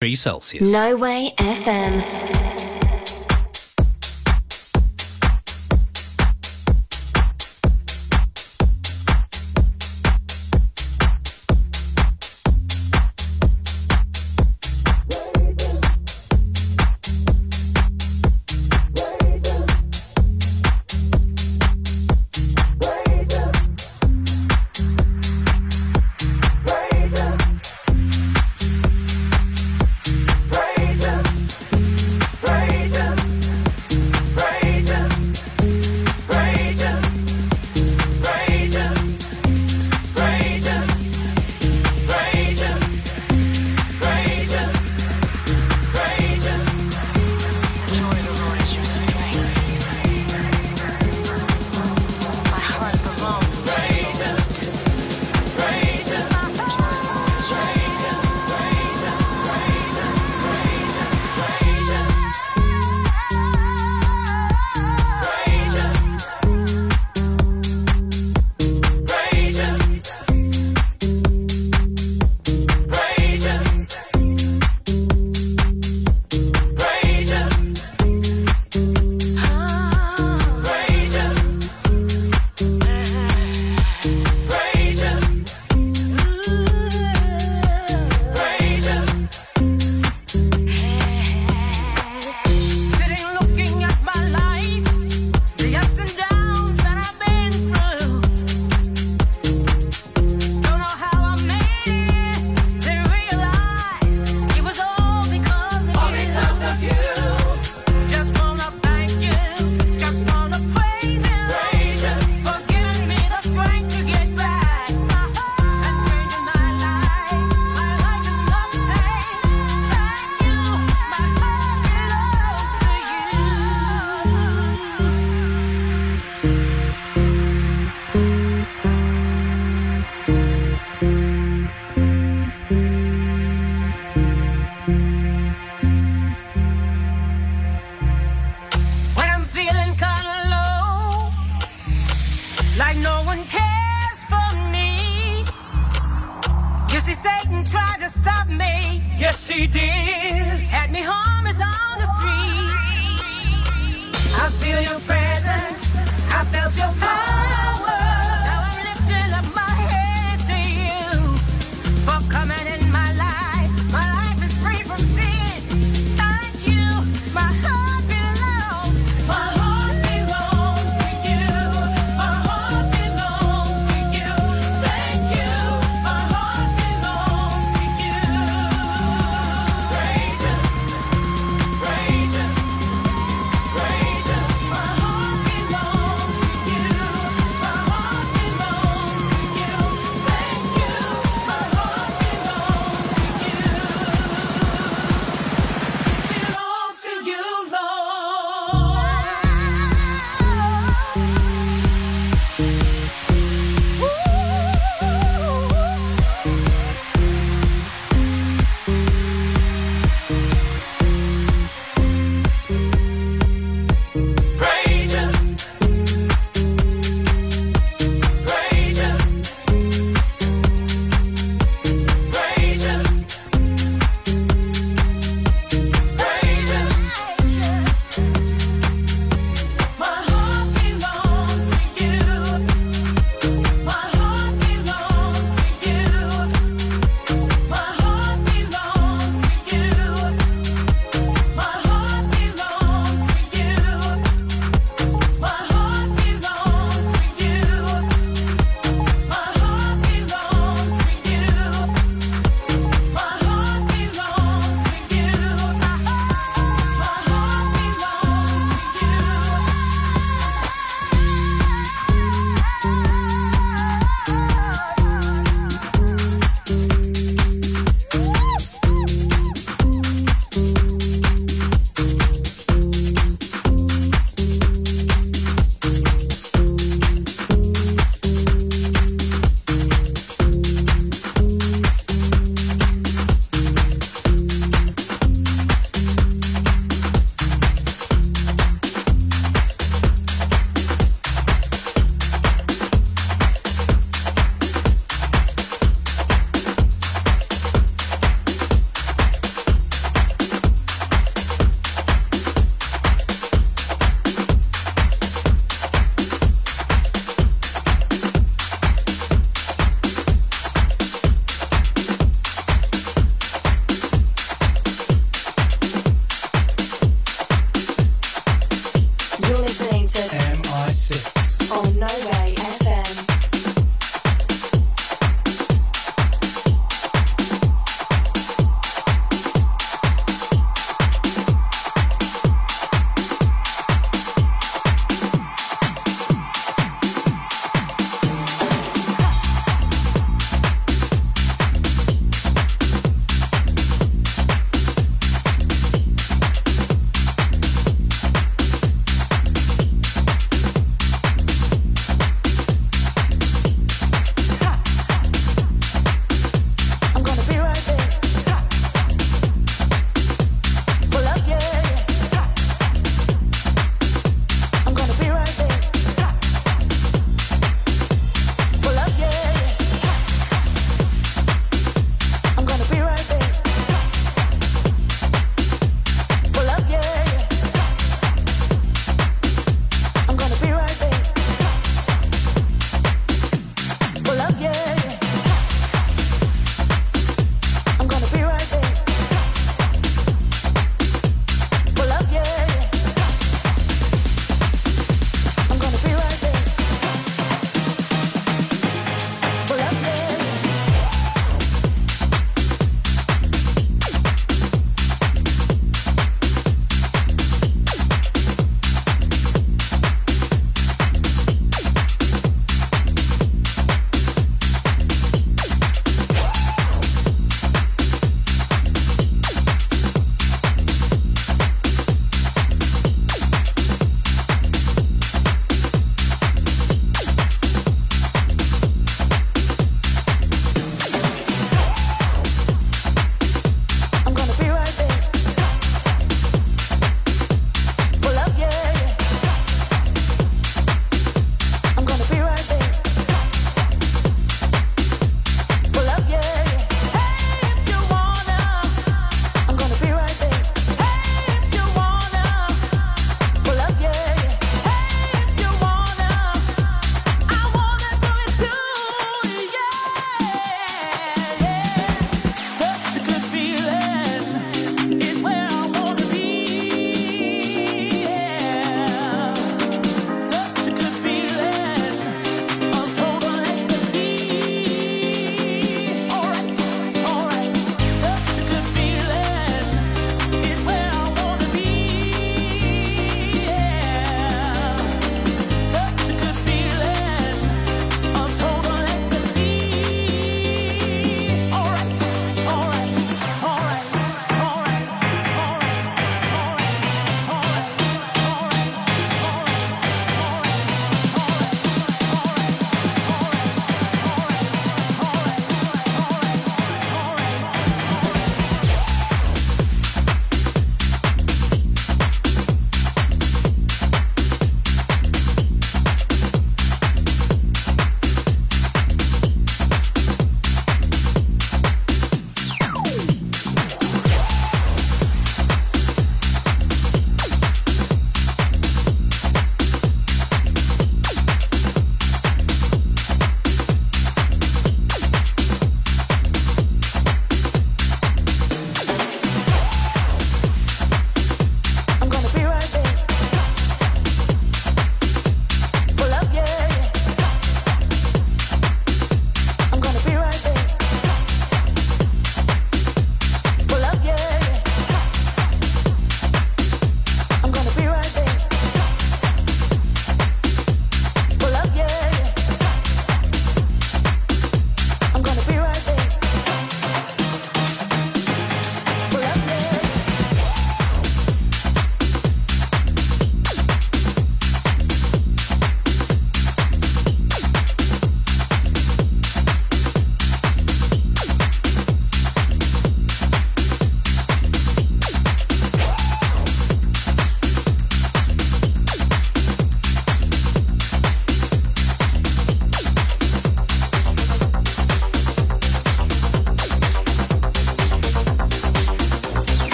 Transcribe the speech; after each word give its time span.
degrees 0.00 0.20
Celsius. 0.20 0.62
No 0.62 0.96
Way 0.96 1.34
FM. 1.38 2.57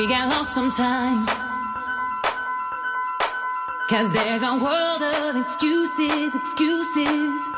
We 0.00 0.06
get 0.06 0.28
lost 0.28 0.54
sometimes. 0.54 1.28
Cause 3.90 4.10
there's 4.12 4.42
a 4.42 4.54
world 4.54 5.02
of 5.02 5.36
excuses, 5.36 6.34
excuses. 6.34 7.48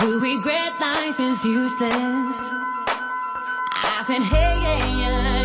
To 0.00 0.20
regret 0.20 0.78
life 0.78 1.18
is 1.18 1.42
useless. 1.42 2.50
I 3.72 4.04
said, 4.06 4.20
hey, 4.24 4.60
yeah, 4.62 4.86
yeah. 4.88 5.35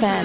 FM. 0.00 0.24